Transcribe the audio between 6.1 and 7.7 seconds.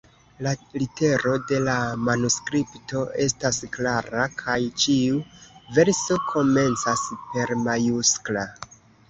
komencas per